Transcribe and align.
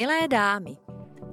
Milé 0.00 0.28
dámy, 0.28 0.76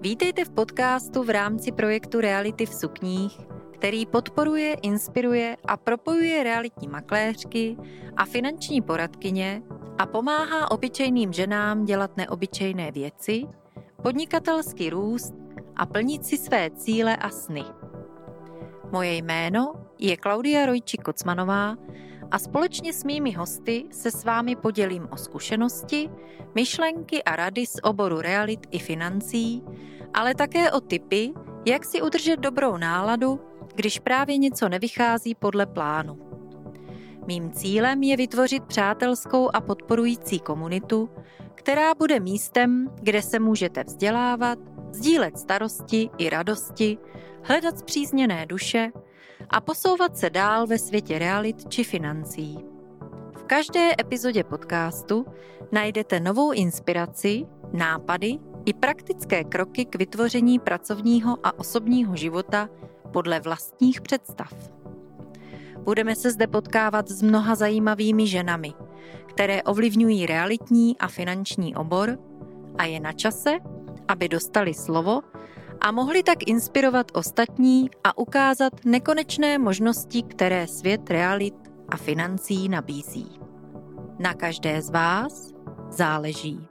vítejte 0.01 0.45
v 0.45 0.49
podcastu 0.49 1.23
v 1.23 1.29
rámci 1.29 1.71
projektu 1.71 2.21
Reality 2.21 2.65
v 2.65 2.73
sukních, 2.73 3.37
který 3.73 4.05
podporuje, 4.05 4.73
inspiruje 4.73 5.57
a 5.67 5.77
propojuje 5.77 6.43
realitní 6.43 6.87
makléřky 6.87 7.77
a 8.17 8.25
finanční 8.25 8.81
poradkyně 8.81 9.61
a 9.97 10.05
pomáhá 10.05 10.71
obyčejným 10.71 11.33
ženám 11.33 11.85
dělat 11.85 12.17
neobyčejné 12.17 12.91
věci, 12.91 13.43
podnikatelský 14.03 14.89
růst 14.89 15.33
a 15.75 15.85
plnit 15.85 16.25
si 16.25 16.37
své 16.37 16.69
cíle 16.69 17.15
a 17.15 17.29
sny. 17.29 17.63
Moje 18.91 19.15
jméno 19.15 19.73
je 19.99 20.17
Klaudia 20.17 20.65
Rojči 20.65 20.97
Kocmanová 20.97 21.75
a 22.31 22.39
společně 22.39 22.93
s 22.93 23.03
mými 23.03 23.31
hosty 23.31 23.85
se 23.91 24.11
s 24.11 24.23
vámi 24.23 24.55
podělím 24.55 25.07
o 25.11 25.17
zkušenosti, 25.17 26.09
myšlenky 26.55 27.23
a 27.23 27.35
rady 27.35 27.65
z 27.65 27.75
oboru 27.83 28.21
realit 28.21 28.59
i 28.71 28.79
financí, 28.79 29.63
ale 30.13 30.35
také 30.35 30.71
o 30.71 30.81
typy, 30.81 31.33
jak 31.65 31.85
si 31.85 32.01
udržet 32.01 32.39
dobrou 32.39 32.77
náladu, 32.77 33.39
když 33.75 33.99
právě 33.99 34.37
něco 34.37 34.69
nevychází 34.69 35.35
podle 35.35 35.65
plánu. 35.65 36.19
Mým 37.27 37.51
cílem 37.51 38.03
je 38.03 38.17
vytvořit 38.17 38.63
přátelskou 38.63 39.49
a 39.53 39.61
podporující 39.61 40.39
komunitu, 40.39 41.09
která 41.55 41.93
bude 41.93 42.19
místem, 42.19 42.89
kde 43.01 43.21
se 43.21 43.39
můžete 43.39 43.83
vzdělávat, 43.83 44.59
sdílet 44.95 45.39
starosti 45.39 46.09
i 46.17 46.29
radosti, 46.29 46.97
hledat 47.43 47.79
zpřízněné 47.79 48.45
duše 48.45 48.91
a 49.49 49.61
posouvat 49.61 50.17
se 50.17 50.29
dál 50.29 50.67
ve 50.67 50.77
světě 50.77 51.19
realit 51.19 51.69
či 51.69 51.83
financí. 51.83 52.57
V 53.37 53.43
každé 53.43 53.91
epizodě 53.99 54.43
podcastu 54.43 55.25
najdete 55.71 56.19
novou 56.19 56.51
inspiraci, 56.51 57.45
nápady 57.73 58.39
i 58.65 58.73
praktické 58.73 59.43
kroky 59.43 59.85
k 59.85 59.95
vytvoření 59.95 60.59
pracovního 60.59 61.37
a 61.43 61.59
osobního 61.59 62.15
života 62.15 62.69
podle 63.13 63.39
vlastních 63.39 64.01
představ. 64.01 64.53
Budeme 65.79 66.15
se 66.15 66.31
zde 66.31 66.47
potkávat 66.47 67.09
s 67.09 67.21
mnoha 67.21 67.55
zajímavými 67.55 68.27
ženami, 68.27 68.73
které 69.25 69.63
ovlivňují 69.63 70.25
realitní 70.25 70.97
a 70.97 71.07
finanční 71.07 71.75
obor 71.75 72.17
a 72.77 72.85
je 72.85 72.99
na 72.99 73.13
čase, 73.13 73.57
aby 74.07 74.29
dostali 74.29 74.73
slovo 74.73 75.21
a 75.81 75.91
mohli 75.91 76.23
tak 76.23 76.37
inspirovat 76.47 77.11
ostatní 77.13 77.89
a 78.03 78.17
ukázat 78.17 78.73
nekonečné 78.85 79.57
možnosti, 79.57 80.23
které 80.23 80.67
svět 80.67 81.09
realit 81.09 81.55
a 81.89 81.97
financí 81.97 82.69
nabízí. 82.69 83.39
Na 84.19 84.33
každé 84.33 84.81
z 84.81 84.89
vás 84.89 85.51
záleží. 85.89 86.67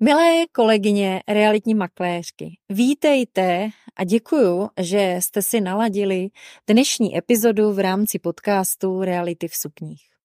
Milé 0.00 0.46
kolegyně 0.52 1.22
realitní 1.28 1.74
makléřky, 1.74 2.58
vítejte 2.68 3.68
a 3.96 4.04
děkuju, 4.04 4.68
že 4.80 5.16
jste 5.20 5.42
si 5.42 5.60
naladili 5.60 6.28
dnešní 6.66 7.18
epizodu 7.18 7.72
v 7.72 7.78
rámci 7.78 8.18
podcastu 8.18 9.02
Reality 9.02 9.48
v 9.48 9.54
sukních. 9.54 10.17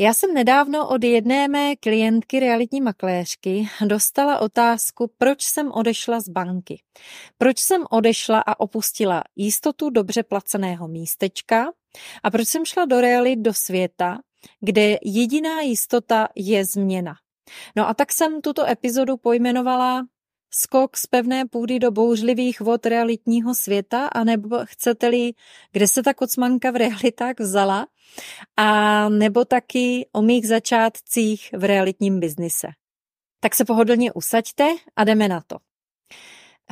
Já 0.00 0.14
jsem 0.14 0.34
nedávno 0.34 0.88
od 0.88 1.04
jedné 1.04 1.48
mé 1.48 1.76
klientky 1.76 2.40
realitní 2.40 2.80
makléřky 2.80 3.68
dostala 3.86 4.38
otázku, 4.38 5.12
proč 5.18 5.42
jsem 5.42 5.72
odešla 5.72 6.20
z 6.20 6.28
banky. 6.28 6.82
Proč 7.38 7.58
jsem 7.58 7.84
odešla 7.90 8.40
a 8.40 8.60
opustila 8.60 9.24
jistotu 9.36 9.90
dobře 9.90 10.22
placeného 10.22 10.88
místečka 10.88 11.72
a 12.22 12.30
proč 12.30 12.48
jsem 12.48 12.64
šla 12.64 12.84
do 12.84 13.00
realit 13.00 13.38
do 13.38 13.54
světa, 13.54 14.18
kde 14.60 14.96
jediná 15.04 15.60
jistota 15.60 16.28
je 16.36 16.64
změna. 16.64 17.14
No 17.76 17.88
a 17.88 17.94
tak 17.94 18.12
jsem 18.12 18.40
tuto 18.40 18.66
epizodu 18.66 19.16
pojmenovala 19.16 20.06
skok 20.50 20.96
z 20.96 21.06
pevné 21.06 21.46
půdy 21.46 21.78
do 21.78 21.90
bouřlivých 21.90 22.60
vod 22.60 22.86
realitního 22.86 23.54
světa, 23.54 24.06
anebo 24.06 24.58
chcete-li, 24.64 25.32
kde 25.72 25.88
se 25.88 26.02
ta 26.02 26.14
kocmanka 26.14 26.70
v 26.70 26.76
realitách 26.76 27.34
vzala, 27.40 27.86
a 28.56 29.08
nebo 29.08 29.44
taky 29.44 30.08
o 30.12 30.22
mých 30.22 30.48
začátcích 30.48 31.50
v 31.56 31.64
realitním 31.64 32.20
biznise. 32.20 32.68
Tak 33.40 33.54
se 33.54 33.64
pohodlně 33.64 34.12
usaďte 34.12 34.64
a 34.96 35.04
jdeme 35.04 35.28
na 35.28 35.40
to. 35.46 35.56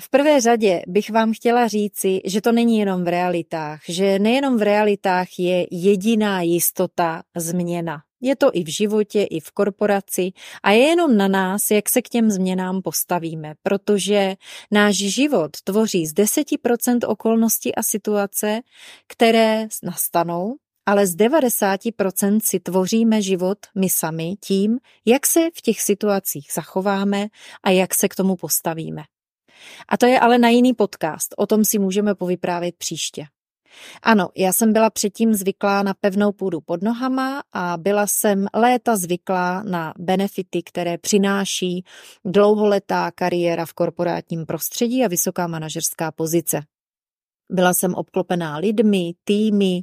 V 0.01 0.11
prvé 0.11 0.41
řadě 0.41 0.83
bych 0.87 1.11
vám 1.11 1.33
chtěla 1.33 1.69
říci, 1.69 2.21
že 2.25 2.41
to 2.41 2.53
není 2.53 2.79
jenom 2.79 3.05
v 3.05 3.09
realitách, 3.09 3.81
že 3.89 4.19
nejenom 4.19 4.59
v 4.59 4.63
realitách 4.63 5.29
je 5.39 5.67
jediná 5.71 6.43
jistota 6.43 7.23
změna. 7.37 8.06
Je 8.21 8.37
to 8.37 8.51
i 8.53 8.65
v 8.65 8.69
životě, 8.69 9.23
i 9.23 9.41
v 9.41 9.51
korporaci 9.51 10.33
a 10.63 10.71
je 10.71 10.79
jenom 10.79 11.17
na 11.17 11.29
nás, 11.29 11.71
jak 11.71 11.89
se 11.89 12.03
k 12.03 12.09
těm 12.09 12.31
změnám 12.31 12.83
postavíme, 12.83 13.55
protože 13.63 14.37
náš 14.71 14.97
život 14.97 15.51
tvoří 15.65 16.07
z 16.07 16.15
10% 16.15 16.99
okolností 17.07 17.75
a 17.75 17.83
situace, 17.83 18.61
které 19.07 19.69
nastanou, 19.83 20.57
ale 20.87 21.07
z 21.07 21.17
90% 21.17 22.41
si 22.45 22.61
tvoříme 22.61 23.23
život 23.23 23.59
my 23.75 23.91
sami 23.91 24.35
tím, 24.45 24.79
jak 25.05 25.27
se 25.27 25.41
v 25.55 25.61
těch 25.61 25.81
situacích 25.81 26.49
zachováme 26.55 27.27
a 27.63 27.71
jak 27.71 27.95
se 27.95 28.09
k 28.09 28.15
tomu 28.15 28.37
postavíme. 28.37 29.03
A 29.89 29.97
to 29.97 30.07
je 30.07 30.21
ale 30.21 30.39
na 30.39 30.49
jiný 30.49 30.75
podcast, 30.75 31.35
o 31.37 31.47
tom 31.47 31.65
si 31.65 31.79
můžeme 31.79 32.15
povyprávět 32.15 32.77
příště. 32.77 33.27
Ano, 34.03 34.29
já 34.37 34.53
jsem 34.53 34.73
byla 34.73 34.91
předtím 34.91 35.35
zvyklá 35.35 35.83
na 35.83 35.95
pevnou 36.01 36.33
půdu 36.33 36.61
pod 36.61 36.83
nohama 36.83 37.43
a 37.53 37.77
byla 37.77 38.07
jsem 38.07 38.47
léta 38.55 38.97
zvyklá 38.97 39.63
na 39.63 39.95
benefity, 39.99 40.63
které 40.63 40.99
přináší 40.99 41.85
dlouholetá 42.25 43.11
kariéra 43.11 43.67
v 43.67 43.73
korporátním 43.73 44.47
prostředí 44.47 45.05
a 45.05 45.09
vysoká 45.09 45.47
manažerská 45.47 46.13
pozice. 46.13 46.63
Byla 47.51 47.75
jsem 47.75 47.95
obklopená 47.95 48.57
lidmi, 48.57 49.15
týmy, 49.25 49.83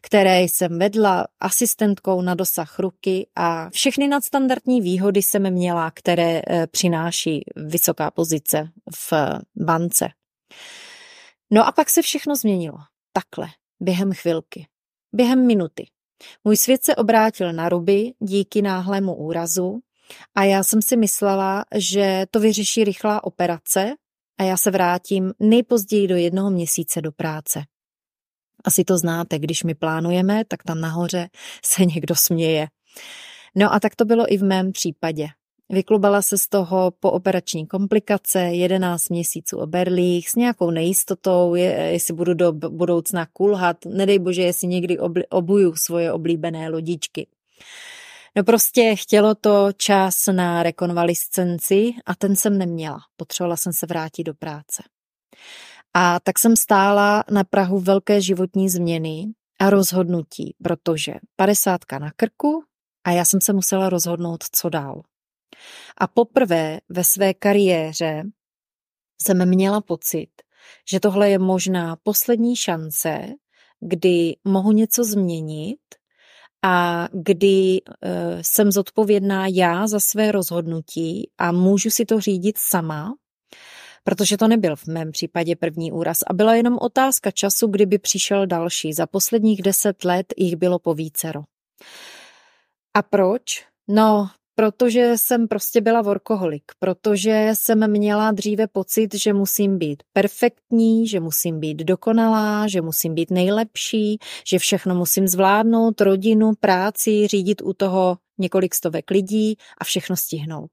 které 0.00 0.42
jsem 0.42 0.78
vedla 0.78 1.26
asistentkou 1.40 2.22
na 2.22 2.34
dosah 2.34 2.78
ruky 2.78 3.26
a 3.36 3.70
všechny 3.70 4.08
nadstandardní 4.08 4.80
výhody 4.80 5.22
jsem 5.22 5.50
měla, 5.50 5.90
které 5.90 6.42
eh, 6.46 6.66
přináší 6.66 7.44
vysoká 7.56 8.10
pozice 8.10 8.68
v 8.96 9.12
bance. 9.56 10.08
No 11.50 11.66
a 11.66 11.72
pak 11.72 11.90
se 11.90 12.02
všechno 12.02 12.36
změnilo. 12.36 12.78
Takhle, 13.16 13.48
během 13.80 14.12
chvilky, 14.12 14.66
během 15.12 15.46
minuty. 15.46 15.86
Můj 16.44 16.56
svět 16.56 16.84
se 16.84 16.96
obrátil 16.96 17.52
na 17.52 17.68
ruby 17.68 18.12
díky 18.18 18.62
náhlému 18.62 19.14
úrazu 19.14 19.80
a 20.34 20.44
já 20.44 20.64
jsem 20.64 20.82
si 20.82 20.96
myslela, 20.96 21.64
že 21.74 22.26
to 22.30 22.40
vyřeší 22.40 22.84
rychlá 22.84 23.24
operace 23.24 23.94
a 24.38 24.42
já 24.42 24.56
se 24.56 24.70
vrátím 24.70 25.32
nejpozději 25.40 26.08
do 26.08 26.16
jednoho 26.16 26.50
měsíce 26.50 27.00
do 27.00 27.12
práce. 27.12 27.62
Asi 28.64 28.84
to 28.84 28.98
znáte, 28.98 29.38
když 29.38 29.62
my 29.64 29.74
plánujeme, 29.74 30.44
tak 30.44 30.62
tam 30.62 30.80
nahoře 30.80 31.28
se 31.64 31.84
někdo 31.84 32.14
směje. 32.14 32.68
No 33.54 33.74
a 33.74 33.80
tak 33.80 33.96
to 33.96 34.04
bylo 34.04 34.32
i 34.32 34.36
v 34.36 34.42
mém 34.42 34.72
případě. 34.72 35.28
Vyklubala 35.68 36.22
se 36.22 36.38
z 36.38 36.48
toho 36.48 36.90
po 37.00 37.10
operační 37.10 37.66
komplikace, 37.66 38.40
11 38.40 39.08
měsíců 39.08 39.58
o 39.58 39.66
berlích, 39.66 40.30
s 40.30 40.34
nějakou 40.34 40.70
nejistotou, 40.70 41.54
je, 41.54 41.72
jestli 41.72 42.14
budu 42.14 42.34
do 42.34 42.52
budoucna 42.52 43.26
kulhat, 43.32 43.76
nedej 43.84 44.18
bože, 44.18 44.42
jestli 44.42 44.68
někdy 44.68 44.98
obli, 44.98 45.26
obuju 45.26 45.74
svoje 45.74 46.12
oblíbené 46.12 46.68
lodičky. 46.68 47.26
No 48.36 48.44
prostě 48.44 48.96
chtělo 48.96 49.34
to 49.34 49.68
čas 49.76 50.26
na 50.26 50.62
rekonvalescenci 50.62 51.92
a 52.06 52.14
ten 52.14 52.36
jsem 52.36 52.58
neměla. 52.58 52.98
Potřebovala 53.16 53.56
jsem 53.56 53.72
se 53.72 53.86
vrátit 53.86 54.24
do 54.24 54.34
práce. 54.34 54.82
A 55.94 56.20
tak 56.20 56.38
jsem 56.38 56.56
stála 56.56 57.24
na 57.30 57.44
Prahu 57.44 57.80
velké 57.80 58.20
životní 58.20 58.68
změny 58.68 59.26
a 59.60 59.70
rozhodnutí, 59.70 60.54
protože 60.62 61.14
padesátka 61.36 61.98
na 61.98 62.10
krku 62.16 62.64
a 63.04 63.10
já 63.10 63.24
jsem 63.24 63.40
se 63.40 63.52
musela 63.52 63.88
rozhodnout, 63.88 64.44
co 64.52 64.68
dál. 64.68 65.02
A 65.96 66.06
poprvé 66.06 66.80
ve 66.88 67.04
své 67.04 67.34
kariéře 67.34 68.22
jsem 69.22 69.48
měla 69.48 69.80
pocit, 69.80 70.28
že 70.90 71.00
tohle 71.00 71.30
je 71.30 71.38
možná 71.38 71.96
poslední 72.02 72.56
šance, 72.56 73.26
kdy 73.80 74.36
mohu 74.44 74.72
něco 74.72 75.04
změnit 75.04 75.78
a 76.64 77.08
kdy 77.12 77.80
uh, 77.82 78.10
jsem 78.42 78.72
zodpovědná 78.72 79.46
já 79.46 79.86
za 79.86 80.00
své 80.00 80.32
rozhodnutí 80.32 81.30
a 81.38 81.52
můžu 81.52 81.90
si 81.90 82.04
to 82.04 82.20
řídit 82.20 82.58
sama, 82.58 83.14
protože 84.04 84.36
to 84.36 84.48
nebyl 84.48 84.76
v 84.76 84.86
mém 84.86 85.12
případě 85.12 85.56
první 85.56 85.92
úraz 85.92 86.18
a 86.26 86.32
byla 86.32 86.54
jenom 86.54 86.78
otázka 86.80 87.30
času, 87.30 87.66
kdyby 87.66 87.98
přišel 87.98 88.46
další. 88.46 88.92
Za 88.92 89.06
posledních 89.06 89.62
deset 89.62 90.04
let 90.04 90.34
jich 90.36 90.56
bylo 90.56 90.78
po 90.78 90.94
vícero. 90.94 91.42
A 92.94 93.02
proč? 93.02 93.66
No, 93.88 94.28
protože 94.58 95.12
jsem 95.16 95.48
prostě 95.48 95.80
byla 95.80 96.02
workoholik, 96.02 96.62
protože 96.78 97.50
jsem 97.54 97.90
měla 97.90 98.32
dříve 98.32 98.66
pocit, 98.66 99.14
že 99.14 99.32
musím 99.32 99.78
být 99.78 100.02
perfektní, 100.12 101.08
že 101.08 101.20
musím 101.20 101.60
být 101.60 101.74
dokonalá, 101.74 102.68
že 102.68 102.80
musím 102.80 103.14
být 103.14 103.30
nejlepší, 103.30 104.18
že 104.46 104.58
všechno 104.58 104.94
musím 104.94 105.28
zvládnout, 105.28 106.00
rodinu, 106.00 106.52
práci, 106.60 107.26
řídit 107.26 107.62
u 107.62 107.72
toho 107.72 108.18
několik 108.38 108.74
stovek 108.74 109.10
lidí 109.10 109.56
a 109.78 109.84
všechno 109.84 110.16
stihnout. 110.16 110.70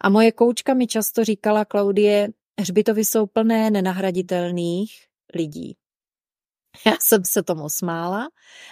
A 0.00 0.08
moje 0.08 0.32
koučka 0.32 0.74
mi 0.74 0.86
často 0.86 1.24
říkala, 1.24 1.64
Klaudie, 1.64 2.28
hřbitovy 2.60 3.04
jsou 3.04 3.26
plné 3.26 3.70
nenahraditelných 3.70 4.92
lidí. 5.34 5.76
Já 6.86 6.92
jsem 7.00 7.24
se 7.24 7.42
tomu 7.42 7.68
smála 7.68 8.28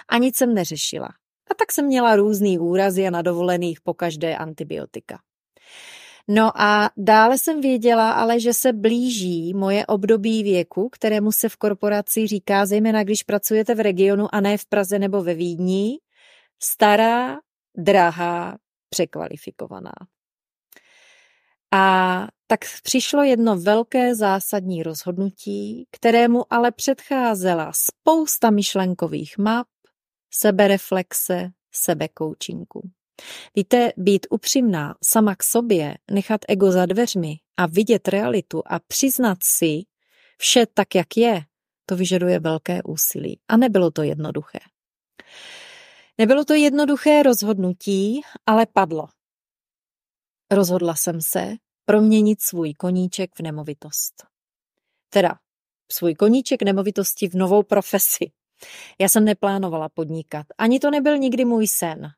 a 0.08 0.19
nic 0.19 0.37
jsem 0.37 0.54
neřešila. 0.54 1.08
A 1.50 1.54
tak 1.54 1.72
jsem 1.72 1.87
měla 1.87 2.16
různý 2.16 2.58
úrazy 2.58 3.06
a 3.06 3.10
na 3.10 3.22
dovolených 3.22 3.81
po 3.81 3.94
každé 3.94 4.37
antibiotika. 4.37 5.19
No 6.28 6.60
a 6.60 6.90
dále 6.96 7.38
jsem 7.38 7.60
věděla 7.60 8.12
ale, 8.12 8.40
že 8.40 8.54
se 8.54 8.72
blíží 8.72 9.54
moje 9.54 9.87
období 9.87 10.43
věku, 10.43 10.88
kterému 10.88 11.32
se 11.32 11.48
v 11.48 11.56
korporaci 11.56 12.26
říká, 12.26 12.66
zejména 12.66 13.04
když 13.04 13.22
pracujete 13.22 13.75
v 13.75 13.81
regionu 13.81 14.34
a 14.34 14.40
ne 14.40 14.58
v 14.58 14.66
Praze 14.66 14.98
nebo 14.98 15.22
ve 15.22 15.34
Vídni, 15.34 15.98
stará, 16.62 17.37
drahá, 17.76 18.58
překvalifikovaná. 18.88 19.92
A 21.72 22.26
tak 22.46 22.60
přišlo 22.82 23.22
jedno 23.22 23.56
velké 23.56 24.14
zásadní 24.14 24.82
rozhodnutí, 24.82 25.87
kterému 25.90 26.52
ale 26.52 26.72
předcházela 26.72 27.72
spousta 27.75 28.50
myšlenkových 28.50 29.38
map, 29.38 29.66
sebereflexe, 30.31 31.50
sebekoučinku. 31.73 32.90
Víte, 33.55 33.93
být 33.96 34.26
upřímná 34.31 34.94
sama 35.05 35.34
k 35.34 35.43
sobě, 35.43 35.94
nechat 36.11 36.40
ego 36.49 36.73
za 36.73 36.87
dveřmi 36.87 37.37
a 37.56 37.67
vidět 37.67 38.08
realitu 38.08 38.62
a 38.67 38.78
přiznat 38.78 39.38
si 39.43 39.82
vše 40.38 40.67
tak, 40.75 40.94
jak 40.94 41.17
je, 41.17 41.40
to 41.87 41.96
vyžaduje 41.96 42.40
velké 42.40 42.82
úsilí. 42.82 43.40
A 43.49 43.56
nebylo 43.56 43.90
to 43.90 44.02
jednoduché. 44.02 44.58
Nebylo 46.19 46.44
to 46.44 46.55
jednoduché 46.55 47.23
rozhodnutí, 47.23 48.20
ale 48.46 48.67
padlo. 48.67 49.08
Rozhodla 50.50 50.94
jsem 50.94 51.20
se 51.20 51.56
proměnit 51.84 52.43
svůj 52.43 52.75
koníček 52.75 53.31
v 53.38 53.43
nemovitost. 53.43 54.14
Teda 55.11 55.38
svůj 55.93 56.14
koníček 56.14 56.62
nemovitosti 56.62 57.28
v 57.28 57.34
novou 57.34 57.62
profesi. 57.62 58.31
Já 58.99 59.08
jsem 59.08 59.25
neplánovala 59.25 59.88
podnikat. 59.88 60.47
Ani 60.58 60.79
to 60.79 60.91
nebyl 60.91 61.19
nikdy 61.19 61.44
můj 61.44 61.67
sen. 61.67 62.11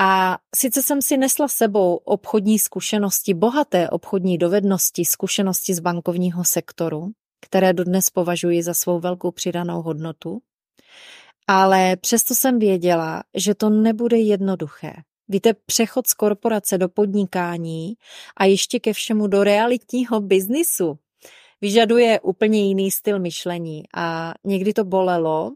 A 0.00 0.38
sice 0.56 0.82
jsem 0.82 1.02
si 1.02 1.16
nesla 1.16 1.48
sebou 1.48 1.96
obchodní 1.96 2.58
zkušenosti, 2.58 3.34
bohaté 3.34 3.90
obchodní 3.90 4.38
dovednosti, 4.38 5.04
zkušenosti 5.04 5.74
z 5.74 5.80
bankovního 5.80 6.44
sektoru, 6.44 7.10
které 7.40 7.72
dodnes 7.72 8.10
považuji 8.10 8.62
za 8.62 8.74
svou 8.74 9.00
velkou 9.00 9.30
přidanou 9.30 9.82
hodnotu, 9.82 10.40
ale 11.48 11.96
přesto 11.96 12.34
jsem 12.34 12.58
věděla, 12.58 13.22
že 13.34 13.54
to 13.54 13.70
nebude 13.70 14.18
jednoduché. 14.18 14.92
Víte, 15.28 15.54
přechod 15.66 16.06
z 16.06 16.14
korporace 16.14 16.78
do 16.78 16.88
podnikání 16.88 17.94
a 18.36 18.44
ještě 18.44 18.80
ke 18.80 18.92
všemu 18.92 19.26
do 19.26 19.44
realitního 19.44 20.20
biznisu 20.20 20.98
vyžaduje 21.62 22.20
úplně 22.20 22.66
jiný 22.68 22.90
styl 22.90 23.18
myšlení 23.18 23.82
a 23.94 24.34
někdy 24.44 24.72
to 24.72 24.84
bolelo 24.84 25.52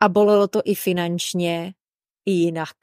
a 0.00 0.08
bolelo 0.08 0.48
to 0.48 0.62
i 0.64 0.74
finančně 0.74 1.74
i 2.26 2.30
jinak 2.30 2.76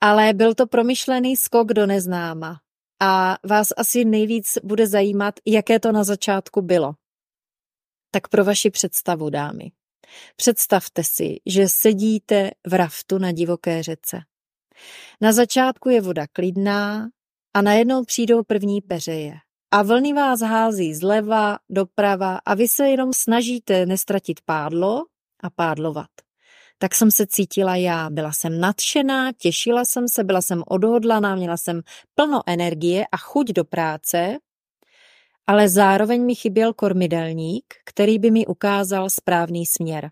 ale 0.00 0.34
byl 0.34 0.54
to 0.54 0.66
promyšlený 0.66 1.36
skok 1.36 1.72
do 1.72 1.86
neznáma. 1.86 2.60
A 3.00 3.36
vás 3.44 3.68
asi 3.76 4.04
nejvíc 4.04 4.58
bude 4.62 4.86
zajímat, 4.86 5.34
jaké 5.46 5.80
to 5.80 5.92
na 5.92 6.04
začátku 6.04 6.62
bylo. 6.62 6.94
Tak 8.10 8.28
pro 8.28 8.44
vaši 8.44 8.70
představu, 8.70 9.30
dámy. 9.30 9.72
Představte 10.36 11.04
si, 11.04 11.36
že 11.46 11.68
sedíte 11.68 12.50
v 12.66 12.74
raftu 12.74 13.18
na 13.18 13.32
divoké 13.32 13.82
řece. 13.82 14.20
Na 15.20 15.32
začátku 15.32 15.88
je 15.88 16.00
voda 16.00 16.26
klidná 16.32 17.08
a 17.54 17.62
najednou 17.62 18.04
přijdou 18.04 18.42
první 18.42 18.80
peřeje. 18.80 19.34
A 19.70 19.82
vlny 19.82 20.12
vás 20.12 20.40
hází 20.40 20.94
zleva, 20.94 21.58
doprava 21.70 22.38
a 22.44 22.54
vy 22.54 22.68
se 22.68 22.88
jenom 22.88 23.12
snažíte 23.12 23.86
nestratit 23.86 24.40
pádlo 24.44 25.04
a 25.42 25.50
pádlovat 25.50 26.06
tak 26.78 26.94
jsem 26.94 27.10
se 27.10 27.26
cítila 27.26 27.76
já. 27.76 28.10
Byla 28.10 28.32
jsem 28.32 28.60
nadšená, 28.60 29.32
těšila 29.32 29.84
jsem 29.84 30.08
se, 30.08 30.24
byla 30.24 30.42
jsem 30.42 30.62
odhodlaná, 30.66 31.34
měla 31.34 31.56
jsem 31.56 31.80
plno 32.14 32.40
energie 32.46 33.06
a 33.12 33.16
chuť 33.16 33.52
do 33.52 33.64
práce, 33.64 34.38
ale 35.46 35.68
zároveň 35.68 36.24
mi 36.24 36.34
chyběl 36.34 36.72
kormidelník, 36.74 37.74
který 37.84 38.18
by 38.18 38.30
mi 38.30 38.46
ukázal 38.46 39.10
správný 39.10 39.66
směr. 39.66 40.10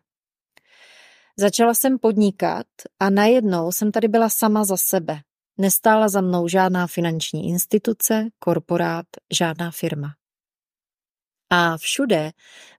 Začala 1.38 1.74
jsem 1.74 1.98
podnikat 1.98 2.66
a 3.00 3.10
najednou 3.10 3.72
jsem 3.72 3.92
tady 3.92 4.08
byla 4.08 4.28
sama 4.28 4.64
za 4.64 4.76
sebe. 4.76 5.20
Nestála 5.58 6.08
za 6.08 6.20
mnou 6.20 6.48
žádná 6.48 6.86
finanční 6.86 7.48
instituce, 7.48 8.28
korporát, 8.38 9.06
žádná 9.32 9.70
firma. 9.70 10.08
A 11.50 11.76
všude 11.76 12.30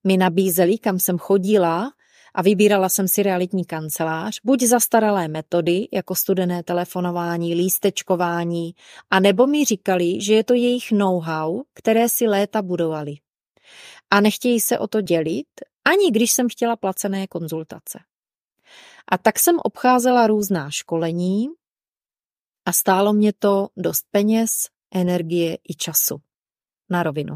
mi 0.04 0.18
nabízeli, 0.18 0.78
kam 0.78 1.00
jsem 1.00 1.18
chodila, 1.18 1.92
a 2.36 2.42
vybírala 2.42 2.90
jsem 2.90 3.08
si 3.08 3.24
realitní 3.24 3.66
kancelář, 3.66 4.40
buď 4.44 4.64
zastaralé 4.64 5.28
metody, 5.28 5.88
jako 5.94 6.16
studené 6.16 6.64
telefonování, 6.64 7.56
lístečkování, 7.56 8.76
a 9.10 9.20
nebo 9.20 9.48
mi 9.48 9.66
říkali, 9.66 10.22
že 10.22 10.34
je 10.34 10.44
to 10.44 10.54
jejich 10.54 10.92
know-how, 10.92 11.64
které 11.74 12.10
si 12.10 12.28
léta 12.28 12.62
budovali. 12.62 13.16
A 14.12 14.22
nechtějí 14.22 14.60
se 14.60 14.80
o 14.80 14.88
to 14.88 15.02
dělit, 15.02 15.48
ani 15.86 16.12
když 16.12 16.32
jsem 16.32 16.50
chtěla 16.50 16.76
placené 16.76 17.28
konzultace. 17.28 18.00
A 19.12 19.18
tak 19.18 19.40
jsem 19.40 19.60
obcházela 19.64 20.28
různá 20.28 20.72
školení 20.72 21.48
a 22.66 22.74
stálo 22.74 23.14
mě 23.14 23.34
to 23.34 23.68
dost 23.78 24.06
peněz, 24.12 24.52
energie 24.94 25.58
i 25.70 25.76
času. 25.76 26.18
Na 26.90 27.04
rovinu. 27.04 27.36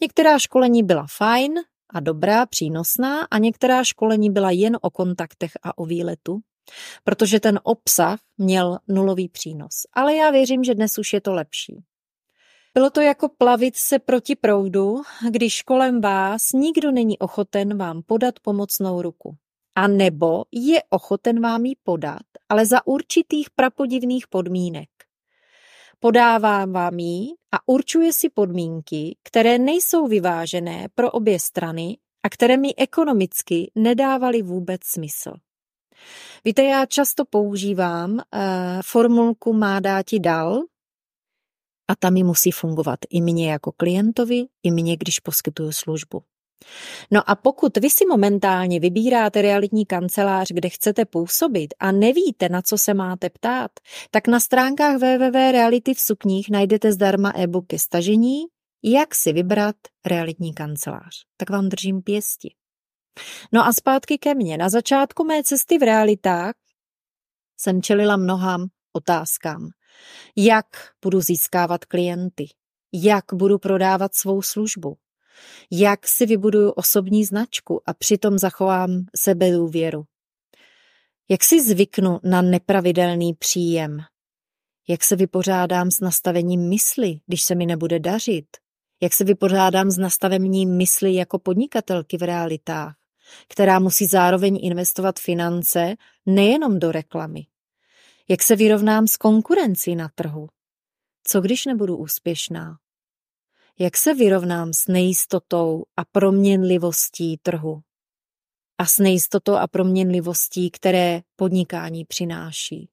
Některá 0.00 0.38
školení 0.38 0.82
byla 0.82 1.06
fajn, 1.16 1.54
a 1.92 2.00
dobrá, 2.00 2.46
přínosná 2.46 3.24
a 3.30 3.38
některá 3.38 3.84
školení 3.84 4.30
byla 4.30 4.50
jen 4.50 4.78
o 4.80 4.90
kontaktech 4.90 5.52
a 5.62 5.78
o 5.78 5.84
výletu, 5.84 6.40
protože 7.04 7.40
ten 7.40 7.60
obsah 7.62 8.20
měl 8.38 8.78
nulový 8.88 9.28
přínos. 9.28 9.72
Ale 9.92 10.14
já 10.14 10.30
věřím, 10.30 10.64
že 10.64 10.74
dnes 10.74 10.98
už 10.98 11.12
je 11.12 11.20
to 11.20 11.34
lepší. 11.34 11.84
Bylo 12.74 12.90
to 12.90 13.00
jako 13.00 13.28
plavit 13.28 13.76
se 13.76 13.98
proti 13.98 14.36
proudu, 14.36 15.02
když 15.30 15.62
kolem 15.62 16.00
vás 16.00 16.42
nikdo 16.54 16.90
není 16.90 17.18
ochoten 17.18 17.78
vám 17.78 18.02
podat 18.02 18.40
pomocnou 18.40 19.02
ruku. 19.02 19.36
A 19.74 19.88
nebo 19.88 20.44
je 20.52 20.82
ochoten 20.90 21.40
vám 21.40 21.64
ji 21.64 21.76
podat, 21.82 22.22
ale 22.48 22.66
za 22.66 22.86
určitých 22.86 23.50
prapodivných 23.50 24.28
podmínek 24.28 24.88
podává 26.00 26.66
vám 26.66 26.98
ji 26.98 27.28
a 27.52 27.58
určuje 27.66 28.12
si 28.12 28.30
podmínky, 28.30 29.16
které 29.22 29.58
nejsou 29.58 30.06
vyvážené 30.06 30.88
pro 30.94 31.10
obě 31.10 31.40
strany 31.40 31.98
a 32.22 32.28
které 32.28 32.56
mi 32.56 32.74
ekonomicky 32.76 33.70
nedávaly 33.74 34.42
vůbec 34.42 34.80
smysl. 34.84 35.32
Víte, 36.44 36.62
já 36.62 36.86
často 36.86 37.24
používám 37.24 38.12
uh, 38.12 38.20
formulku 38.84 39.52
má 39.52 39.80
dáti 39.80 40.20
dal 40.20 40.60
a 41.88 41.96
ta 41.96 42.10
mi 42.10 42.22
musí 42.22 42.50
fungovat 42.50 42.98
i 43.10 43.20
mně 43.20 43.52
jako 43.52 43.72
klientovi, 43.72 44.46
i 44.62 44.70
mně, 44.70 44.96
když 44.96 45.20
poskytuju 45.20 45.72
službu. 45.72 46.22
No 47.10 47.30
a 47.30 47.34
pokud 47.34 47.76
vy 47.76 47.90
si 47.90 48.06
momentálně 48.06 48.80
vybíráte 48.80 49.42
realitní 49.42 49.86
kancelář, 49.86 50.48
kde 50.52 50.68
chcete 50.68 51.04
působit 51.04 51.74
a 51.78 51.92
nevíte, 51.92 52.48
na 52.48 52.62
co 52.62 52.78
se 52.78 52.94
máte 52.94 53.30
ptát, 53.30 53.70
tak 54.10 54.28
na 54.28 54.40
stránkách 54.40 54.96
www.reality 54.96 55.94
v 55.94 56.00
sukních 56.00 56.50
najdete 56.50 56.92
zdarma 56.92 57.32
e-book 57.36 57.66
ke 57.66 57.78
stažení, 57.78 58.40
jak 58.82 59.14
si 59.14 59.32
vybrat 59.32 59.76
realitní 60.06 60.54
kancelář. 60.54 61.24
Tak 61.36 61.50
vám 61.50 61.68
držím 61.68 62.02
pěsti. 62.02 62.54
No 63.52 63.66
a 63.66 63.72
zpátky 63.72 64.18
ke 64.18 64.34
mně. 64.34 64.58
Na 64.58 64.68
začátku 64.68 65.24
mé 65.24 65.42
cesty 65.42 65.78
v 65.78 65.82
realitách 65.82 66.54
jsem 67.56 67.82
čelila 67.82 68.16
mnohám 68.16 68.66
otázkám. 68.92 69.68
Jak 70.36 70.66
budu 71.04 71.20
získávat 71.20 71.84
klienty? 71.84 72.48
Jak 72.92 73.24
budu 73.34 73.58
prodávat 73.58 74.14
svou 74.14 74.42
službu? 74.42 74.96
Jak 75.70 76.08
si 76.08 76.26
vybuduju 76.26 76.70
osobní 76.70 77.24
značku 77.24 77.82
a 77.86 77.94
přitom 77.94 78.38
zachovám 78.38 79.04
sebedůvěru. 79.16 80.04
Jak 81.28 81.44
si 81.44 81.62
zvyknu 81.62 82.20
na 82.24 82.42
nepravidelný 82.42 83.34
příjem? 83.34 83.98
Jak 84.88 85.04
se 85.04 85.16
vypořádám 85.16 85.90
s 85.90 86.00
nastavením 86.00 86.68
mysli, 86.68 87.20
když 87.26 87.42
se 87.42 87.54
mi 87.54 87.66
nebude 87.66 87.98
dařit? 87.98 88.46
Jak 89.02 89.14
se 89.14 89.24
vypořádám 89.24 89.90
s 89.90 89.98
nastavením 89.98 90.76
mysli 90.76 91.14
jako 91.14 91.38
podnikatelky 91.38 92.16
v 92.16 92.22
realitách, 92.22 92.94
která 93.48 93.78
musí 93.78 94.06
zároveň 94.06 94.58
investovat 94.62 95.18
finance 95.18 95.94
nejenom 96.26 96.78
do 96.78 96.92
reklamy? 96.92 97.46
Jak 98.28 98.42
se 98.42 98.56
vyrovnám 98.56 99.06
s 99.06 99.16
konkurencí 99.16 99.96
na 99.96 100.08
trhu? 100.14 100.48
Co 101.24 101.40
když 101.40 101.66
nebudu 101.66 101.96
úspěšná? 101.96 102.76
Jak 103.82 103.96
se 103.96 104.14
vyrovnám 104.14 104.72
s 104.72 104.86
nejistotou 104.88 105.84
a 105.96 106.04
proměnlivostí 106.04 107.38
trhu? 107.42 107.82
A 108.78 108.86
s 108.86 108.98
nejistotou 108.98 109.54
a 109.54 109.66
proměnlivostí, 109.66 110.70
které 110.70 111.20
podnikání 111.36 112.04
přináší. 112.04 112.88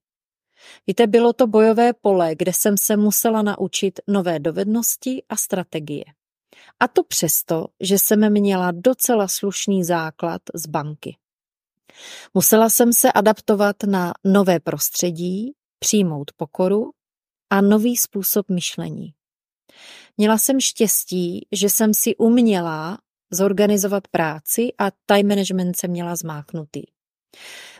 Víte, 0.88 1.08
bylo 1.08 1.34
to 1.34 1.48
bojové 1.48 1.94
pole, 1.94 2.36
kde 2.36 2.54
jsem 2.54 2.78
se 2.78 2.98
musela 2.98 3.42
naučit 3.42 4.00
nové 4.08 4.40
dovednosti 4.40 5.24
a 5.30 5.36
strategie. 5.36 6.06
A 6.80 6.88
to 6.88 7.04
přesto, 7.04 7.66
že 7.80 8.00
jsem 8.00 8.34
měla 8.34 8.72
docela 8.72 9.28
slušný 9.28 9.84
základ 9.84 10.42
z 10.56 10.68
banky. 10.68 11.18
Musela 12.34 12.70
jsem 12.70 12.94
se 12.94 13.12
adaptovat 13.12 13.76
na 13.84 14.14
nové 14.24 14.60
prostředí, 14.60 15.54
přijmout 15.80 16.32
pokoru 16.36 16.92
a 17.50 17.62
nový 17.62 17.98
způsob 17.98 18.50
myšlení. 18.50 19.17
Měla 20.18 20.38
jsem 20.38 20.60
štěstí, 20.60 21.48
že 21.52 21.70
jsem 21.70 21.94
si 21.94 22.16
uměla 22.16 22.98
zorganizovat 23.32 24.08
práci 24.08 24.70
a 24.78 24.92
time 25.06 25.28
management 25.28 25.78
se 25.78 25.88
měla 25.88 26.16
zmáknutý. 26.16 26.82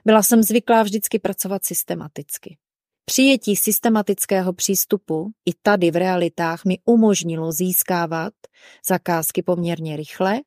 Byla 0.06 0.24
jsem 0.24 0.44
zvyklá 0.44 0.84
vždycky 0.84 1.20
pracovat 1.20 1.66
systematicky. 1.66 2.58
Přijetí 3.06 3.56
systematického 3.56 4.54
přístupu 4.54 5.32
i 5.46 5.54
tady 5.62 5.92
v 5.92 5.96
realitách 5.96 6.66
mi 6.66 6.78
umožnilo 6.86 7.52
získávat 7.52 8.34
zakázky 8.88 9.44
poměrně 9.44 9.98
rychle 9.98 10.40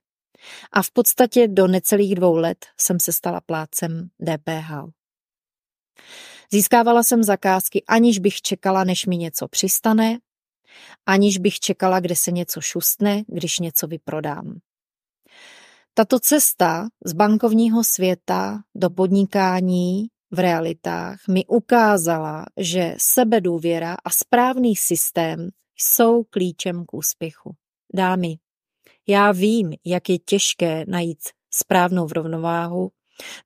a 0.73 0.83
v 0.83 0.91
podstatě 0.91 1.49
do 1.49 1.67
necelých 1.67 2.15
dvou 2.15 2.37
let 2.37 2.67
jsem 2.81 3.01
se 3.01 3.13
stala 3.13 3.41
plácem 3.41 4.09
DPH. 4.21 4.73
Získávala 6.53 7.03
jsem 7.03 7.23
zakázky, 7.23 7.85
aniž 7.89 8.19
bych 8.19 8.43
čekala, 8.43 8.85
než 8.85 9.07
mi 9.07 9.17
něco 9.17 9.49
přistane, 9.49 10.19
aniž 11.07 11.39
bych 11.39 11.61
čekala, 11.61 12.01
kde 12.01 12.17
se 12.17 12.31
něco 12.31 12.61
šustne, 12.61 13.23
když 13.27 13.59
něco 13.59 13.87
vyprodám. 13.87 14.59
Tato 15.95 16.21
cesta 16.21 16.89
z 17.05 17.13
bankovního 17.13 17.85
světa 17.85 18.63
do 18.75 18.91
podnikání 18.91 20.07
v 20.31 20.39
realitách 20.39 21.19
mi 21.29 21.47
ukázala, 21.47 22.45
že 22.57 22.95
sebedůvěra 22.99 23.97
a 24.05 24.11
správný 24.11 24.77
systém 24.77 25.49
jsou 25.77 26.25
klíčem 26.25 26.85
k 26.87 26.95
úspěchu. 26.95 27.55
Dámy, 27.95 28.37
já 29.09 29.33
vím, 29.33 29.73
jak 29.85 30.09
je 30.09 30.19
těžké 30.19 30.85
najít 30.89 31.19
správnou 31.51 32.09
rovnováhu 32.09 32.91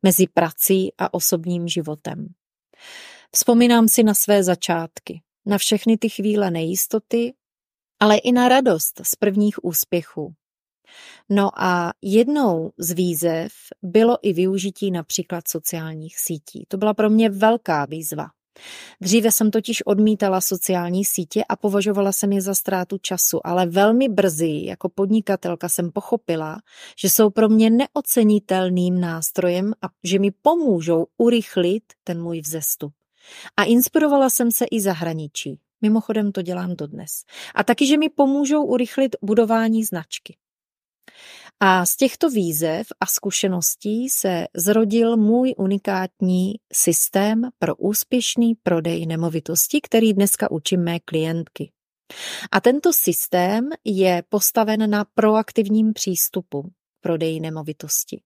mezi 0.03 0.27
prací 0.27 0.93
a 0.99 1.15
osobním 1.15 1.69
životem. 1.69 2.29
Vzpomínám 3.33 3.89
si 3.89 4.03
na 4.03 4.15
své 4.15 4.43
začátky, 4.43 5.23
na 5.47 5.59
všechny 5.59 5.99
ty 5.99 6.09
chvíle 6.09 6.51
nejistoty, 6.51 7.35
ale 8.01 8.17
i 8.17 8.33
na 8.33 8.49
radost 8.49 9.01
z 9.05 9.17
prvních 9.17 9.65
úspěchů. 9.65 10.35
No 11.29 11.63
a 11.63 11.93
jednou 12.03 12.71
z 12.79 12.93
výzev 12.93 13.53
bylo 13.83 14.19
i 14.23 14.33
využití 14.33 14.91
například 14.91 15.49
sociálních 15.49 16.19
sítí. 16.19 16.65
To 16.69 16.77
byla 16.77 16.95
pro 16.95 17.11
mě 17.11 17.31
velká 17.31 17.85
výzva. 17.85 18.27
Dříve 19.01 19.33
jsem 19.33 19.51
totiž 19.51 19.87
odmítala 19.87 20.41
sociální 20.41 21.05
sítě 21.05 21.45
a 21.49 21.57
považovala 21.57 22.13
jsem 22.13 22.33
je 22.33 22.41
za 22.41 22.55
ztrátu 22.55 22.99
času, 22.99 23.47
ale 23.47 23.67
velmi 23.67 24.09
brzy 24.09 24.61
jako 24.65 24.89
podnikatelka 24.89 25.69
jsem 25.69 25.93
pochopila, 25.93 26.59
že 26.99 27.11
jsou 27.11 27.31
pro 27.31 27.49
mě 27.49 27.71
neocenitelným 27.71 29.01
nástrojem 29.01 29.73
a 29.83 29.87
že 30.05 30.19
mi 30.19 30.31
pomůžou 30.43 31.07
urychlit 31.17 31.85
ten 32.05 32.23
můj 32.23 32.41
vzestup. 32.41 32.93
A 33.57 33.65
inspirovala 33.65 34.31
jsem 34.31 34.51
se 34.51 34.65
i 34.71 34.81
zahraničí. 34.81 35.59
Mimochodem 35.83 36.33
to 36.33 36.43
dělám 36.43 36.77
dodnes. 36.77 37.25
A 37.55 37.65
taky, 37.65 37.87
že 37.87 37.99
mi 37.99 38.09
pomůžou 38.09 38.65
urychlit 38.65 39.17
budování 39.23 39.85
značky. 39.85 40.37
A 41.61 41.87
z 41.87 41.97
těchto 41.97 42.31
výzev 42.31 42.87
a 43.01 43.07
zkušeností 43.07 44.09
se 44.09 44.47
zrodil 44.57 45.17
můj 45.17 45.55
unikátní 45.59 46.55
systém 46.73 47.49
pro 47.59 47.77
úspěšný 47.77 48.55
prodej 48.55 49.07
nemovitosti, 49.07 49.81
který 49.81 50.13
dneska 50.13 50.51
učím 50.51 50.85
mé 50.85 51.01
klientky. 51.01 51.73
A 52.53 52.61
tento 52.61 52.93
systém 52.93 53.69
je 53.85 54.23
postaven 54.29 54.91
na 54.91 55.05
proaktivním 55.15 55.93
přístupu 55.93 56.63
k 56.63 56.73
prodeji 57.01 57.41
nemovitosti. 57.41 58.21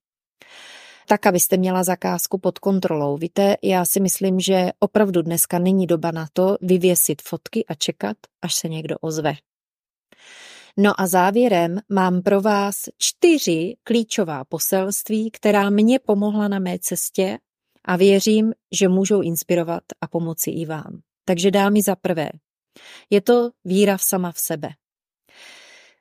Tak, 1.09 1.27
abyste 1.27 1.57
měla 1.57 1.85
zakázku 1.85 2.38
pod 2.38 2.59
kontrolou. 2.59 3.17
Víte, 3.17 3.57
já 3.62 3.85
si 3.85 4.00
myslím, 4.00 4.41
že 4.41 4.71
opravdu 4.79 5.23
dneska 5.23 5.59
není 5.59 5.87
doba 5.87 6.11
na 6.11 6.29
to 6.33 6.57
vyvěsit 6.61 7.23
fotky 7.23 7.65
a 7.67 7.75
čekat, 7.75 8.17
až 8.43 8.55
se 8.55 8.69
někdo 8.69 8.97
ozve. 9.00 9.35
No 10.77 11.00
a 11.00 11.07
závěrem 11.07 11.81
mám 11.88 12.23
pro 12.23 12.41
vás 12.41 12.85
čtyři 12.99 13.77
klíčová 13.85 14.45
poselství, 14.45 15.31
která 15.31 15.71
mě 15.71 15.99
pomohla 15.99 16.49
na 16.49 16.59
mé 16.59 16.79
cestě 16.79 17.38
a 17.85 17.97
věřím, 17.97 18.53
že 18.73 18.88
můžou 18.88 19.23
inspirovat 19.23 19.83
a 20.00 20.09
pomoci 20.09 20.50
i 20.50 20.67
vám. 20.67 21.00
Takže 21.25 21.50
dámy 21.50 21.83
za 21.83 21.97
prvé, 21.97 22.31
je 23.11 23.21
to 23.21 23.50
víra 23.65 23.97
v 23.97 24.03
sama 24.03 24.33
v 24.33 24.38
sebe. 24.38 24.69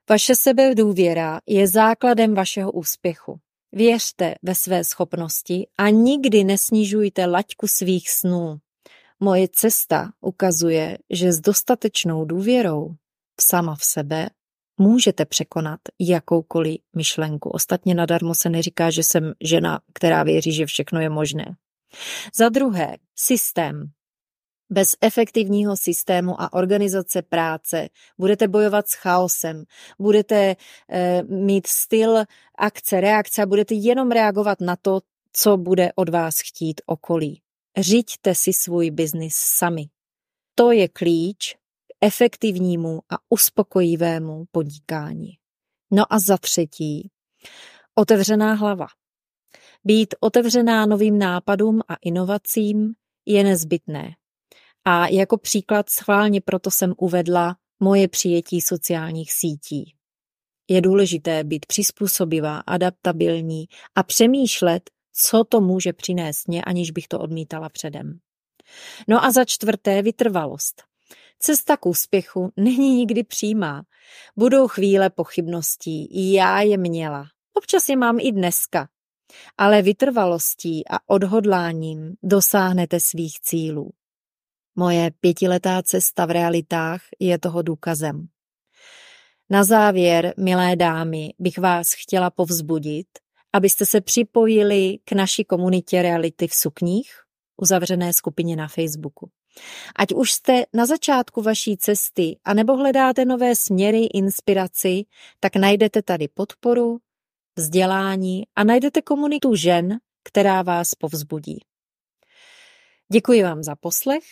Vaše 0.09 0.35
sebedůvěra 0.35 1.39
je 1.45 1.67
základem 1.67 2.35
vašeho 2.35 2.71
úspěchu. 2.71 3.39
Věřte 3.77 4.35
ve 4.43 4.55
své 4.55 4.83
schopnosti 4.83 5.67
a 5.77 5.89
nikdy 5.89 6.43
nesnižujte 6.43 7.25
laťku 7.25 7.67
svých 7.67 8.09
snů. 8.09 8.57
Moje 9.19 9.47
cesta 9.51 10.11
ukazuje, 10.21 10.97
že 11.09 11.31
s 11.31 11.39
dostatečnou 11.39 12.25
důvěrou 12.25 12.89
v 13.39 13.43
sama 13.43 13.75
v 13.75 13.83
sebe 13.83 14.29
můžete 14.77 15.25
překonat 15.25 15.79
jakoukoliv 15.99 16.77
myšlenku. 16.95 17.49
Ostatně 17.49 17.95
nadarmo 17.95 18.35
se 18.35 18.49
neříká, 18.49 18.89
že 18.89 19.03
jsem 19.03 19.33
žena, 19.43 19.79
která 19.93 20.23
věří, 20.23 20.51
že 20.51 20.65
všechno 20.65 21.01
je 21.01 21.09
možné. 21.09 21.55
Za 22.35 22.49
druhé, 22.49 22.97
systém. 23.15 23.91
Bez 24.69 24.95
efektivního 25.01 25.77
systému 25.77 26.41
a 26.41 26.53
organizace 26.53 27.21
práce 27.21 27.89
budete 28.17 28.47
bojovat 28.47 28.87
s 28.87 28.93
chaosem, 28.93 29.63
budete 29.99 30.55
e, 30.89 31.23
mít 31.23 31.67
styl 31.67 32.17
akce, 32.57 33.01
reakce 33.01 33.43
a 33.43 33.45
budete 33.45 33.73
jenom 33.73 34.11
reagovat 34.11 34.61
na 34.61 34.75
to, 34.75 34.99
co 35.31 35.57
bude 35.57 35.91
od 35.95 36.09
vás 36.09 36.35
chtít 36.39 36.81
okolí. 36.85 37.41
Řiďte 37.77 38.35
si 38.35 38.53
svůj 38.53 38.91
biznis 38.91 39.35
sami. 39.35 39.89
To 40.55 40.71
je 40.71 40.87
klíč 40.87 41.55
efektivnímu 42.01 42.99
a 43.09 43.15
uspokojivému 43.29 44.45
podnikání. 44.51 45.29
No 45.91 46.13
a 46.13 46.19
za 46.19 46.37
třetí, 46.37 47.11
otevřená 47.95 48.53
hlava. 48.53 48.87
Být 49.83 50.15
otevřená 50.19 50.85
novým 50.85 51.19
nápadům 51.19 51.81
a 51.87 51.95
inovacím 51.95 52.93
je 53.25 53.43
nezbytné. 53.43 54.15
A 54.89 55.07
jako 55.07 55.37
příklad 55.37 55.89
schválně 55.89 56.41
proto 56.41 56.71
jsem 56.71 56.93
uvedla 56.97 57.55
moje 57.79 58.07
přijetí 58.07 58.61
sociálních 58.61 59.33
sítí. 59.33 59.95
Je 60.69 60.81
důležité 60.81 61.43
být 61.43 61.65
přizpůsobivá, 61.65 62.59
adaptabilní 62.59 63.65
a 63.95 64.03
přemýšlet, 64.03 64.89
co 65.13 65.43
to 65.43 65.61
může 65.61 65.93
přinést 65.93 66.47
mě, 66.47 66.63
aniž 66.63 66.91
bych 66.91 67.07
to 67.07 67.19
odmítala 67.19 67.69
předem. 67.69 68.19
No 69.07 69.25
a 69.25 69.31
za 69.31 69.45
čtvrté 69.45 70.01
vytrvalost. 70.01 70.83
Cesta 71.39 71.77
k 71.77 71.85
úspěchu 71.85 72.51
není 72.57 72.95
nikdy 72.95 73.23
přímá. 73.23 73.83
Budou 74.35 74.67
chvíle 74.67 75.09
pochybností, 75.09 76.33
já 76.33 76.61
je 76.61 76.77
měla. 76.77 77.25
Občas 77.53 77.89
je 77.89 77.95
mám 77.95 78.17
i 78.19 78.31
dneska. 78.31 78.89
Ale 79.57 79.81
vytrvalostí 79.81 80.87
a 80.89 80.99
odhodláním 81.07 82.15
dosáhnete 82.23 82.99
svých 82.99 83.39
cílů. 83.41 83.91
Moje 84.79 85.11
pětiletá 85.19 85.81
cesta 85.83 86.25
v 86.25 86.31
realitách 86.31 87.01
je 87.19 87.39
toho 87.39 87.61
důkazem. 87.61 88.27
Na 89.49 89.63
závěr, 89.63 90.33
milé 90.37 90.75
dámy, 90.75 91.33
bych 91.39 91.57
vás 91.57 91.87
chtěla 91.93 92.29
povzbudit, 92.29 93.07
abyste 93.53 93.85
se 93.85 94.01
připojili 94.01 94.97
k 95.05 95.11
naší 95.11 95.43
komunitě 95.43 96.01
reality 96.01 96.47
v 96.47 96.53
sukních, 96.53 97.09
uzavřené 97.61 98.13
skupině 98.13 98.55
na 98.55 98.67
Facebooku. 98.67 99.29
Ať 99.95 100.13
už 100.13 100.31
jste 100.31 100.63
na 100.73 100.85
začátku 100.85 101.41
vaší 101.41 101.77
cesty 101.77 102.39
a 102.43 102.53
nebo 102.53 102.77
hledáte 102.77 103.25
nové 103.25 103.55
směry, 103.55 104.05
inspiraci, 104.05 105.03
tak 105.39 105.55
najdete 105.55 106.01
tady 106.01 106.27
podporu, 106.27 106.97
vzdělání 107.55 108.43
a 108.55 108.63
najdete 108.63 109.01
komunitu 109.01 109.55
žen, 109.55 109.97
která 110.23 110.61
vás 110.61 110.95
povzbudí. 110.95 111.59
Děkuji 113.11 113.43
vám 113.43 113.63
za 113.63 113.75
poslech 113.75 114.23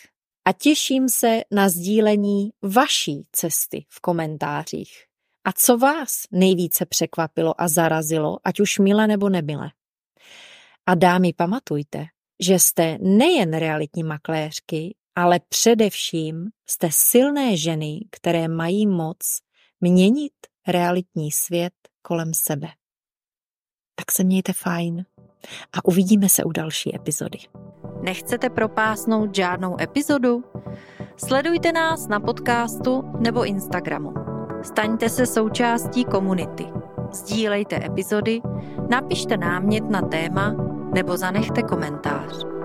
a 0.46 0.52
těším 0.52 1.08
se 1.08 1.40
na 1.50 1.68
sdílení 1.68 2.50
vaší 2.62 3.22
cesty 3.32 3.86
v 3.88 4.00
komentářích. 4.00 5.04
A 5.44 5.52
co 5.52 5.78
vás 5.78 6.22
nejvíce 6.30 6.86
překvapilo 6.86 7.60
a 7.60 7.68
zarazilo, 7.68 8.38
ať 8.44 8.60
už 8.60 8.78
mile 8.78 9.06
nebo 9.06 9.28
nemile. 9.28 9.70
A 10.86 10.94
dámy, 10.94 11.32
pamatujte, 11.32 12.06
že 12.40 12.58
jste 12.58 12.98
nejen 13.00 13.56
realitní 13.56 14.02
makléřky, 14.02 14.96
ale 15.14 15.40
především 15.48 16.48
jste 16.66 16.88
silné 16.92 17.56
ženy, 17.56 18.00
které 18.10 18.48
mají 18.48 18.86
moc 18.86 19.18
měnit 19.80 20.32
realitní 20.68 21.32
svět 21.32 21.74
kolem 22.02 22.34
sebe. 22.34 22.68
Tak 23.94 24.12
se 24.12 24.24
mějte 24.24 24.52
fajn 24.52 25.04
a 25.72 25.84
uvidíme 25.84 26.28
se 26.28 26.44
u 26.44 26.52
další 26.52 26.96
epizody. 26.96 27.38
Nechcete 28.06 28.50
propásnout 28.50 29.34
žádnou 29.34 29.80
epizodu? 29.80 30.44
Sledujte 31.16 31.72
nás 31.72 32.08
na 32.08 32.20
podcastu 32.20 33.04
nebo 33.18 33.44
Instagramu. 33.44 34.14
Staňte 34.62 35.08
se 35.08 35.26
součástí 35.26 36.04
komunity. 36.04 36.66
Sdílejte 37.12 37.84
epizody, 37.84 38.40
napište 38.90 39.36
námět 39.36 39.90
na 39.90 40.00
téma 40.00 40.54
nebo 40.94 41.16
zanechte 41.16 41.62
komentář. 41.62 42.55